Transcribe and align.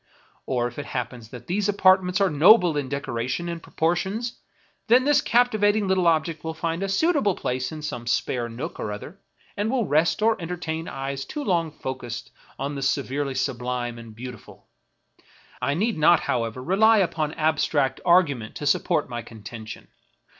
Or 0.47 0.67
if 0.67 0.79
it 0.79 0.85
happen 0.85 1.21
that 1.29 1.45
these 1.45 1.69
apartments 1.69 2.19
are 2.19 2.31
noble 2.31 2.75
in 2.75 2.89
decoration 2.89 3.47
and 3.47 3.61
proportions, 3.61 4.39
then 4.87 5.03
this 5.03 5.21
captivating 5.21 5.87
little 5.87 6.07
object 6.07 6.43
will 6.43 6.55
find 6.55 6.81
a 6.81 6.89
suitable 6.89 7.35
place 7.35 7.71
in 7.71 7.83
some 7.83 8.07
spare 8.07 8.49
nook 8.49 8.79
or 8.79 8.91
other, 8.91 9.19
and 9.55 9.69
will 9.69 9.85
rest 9.85 10.23
or 10.23 10.41
entertain 10.41 10.87
eyes 10.87 11.23
too 11.23 11.43
long 11.43 11.69
focused 11.71 12.31
on 12.57 12.73
the 12.73 12.81
severely 12.81 13.35
sublime 13.35 13.99
and 13.99 14.15
beautiful. 14.15 14.65
I 15.61 15.75
need 15.75 15.99
not, 15.99 16.21
however, 16.21 16.63
rely 16.63 16.97
upon 16.97 17.35
abstract 17.35 18.01
ar 18.03 18.23
gument 18.23 18.55
to 18.55 18.65
support 18.65 19.07
my 19.07 19.21
contention. 19.21 19.87